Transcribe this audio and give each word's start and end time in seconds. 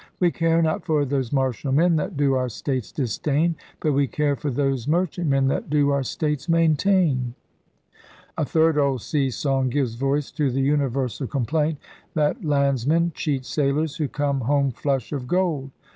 We 0.19 0.31
care 0.31 0.63
not 0.63 0.83
for 0.83 1.05
those 1.05 1.31
Martial 1.31 1.71
men 1.71 1.95
that 1.97 2.17
do 2.17 2.33
our 2.33 2.49
states 2.49 2.91
disdain. 2.91 3.53
But 3.79 3.91
we 3.93 4.07
care 4.07 4.35
for 4.35 4.49
those 4.49 4.87
Merchant 4.87 5.27
men 5.29 5.47
that 5.49 5.69
do 5.69 5.91
our 5.91 6.01
states 6.01 6.49
maintain. 6.49 7.35
A 8.35 8.43
third 8.43 8.79
old 8.79 9.03
sea 9.03 9.29
song 9.29 9.69
gives 9.69 9.93
voice 9.93 10.31
to 10.31 10.49
the 10.49 10.61
universal 10.61 11.27
complaint 11.27 11.77
that 12.15 12.43
landsmen 12.43 13.11
cheat 13.13 13.45
sailors 13.45 13.97
who 13.97 14.07
come 14.07 14.41
home 14.41 14.71
flush 14.71 15.11
of 15.11 15.27
gold. 15.27 15.69